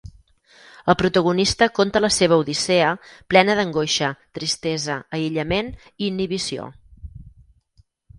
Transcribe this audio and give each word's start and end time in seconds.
El 0.91 0.95
protagonista 0.99 1.65
conta 1.79 1.99
la 2.05 2.09
seva 2.15 2.39
odissea 2.43 2.87
plena 3.33 3.55
d'angoixa, 3.59 4.09
tristesa, 4.39 4.95
aïllament 5.19 5.71
i 5.81 6.09
inhibició. 6.09 6.67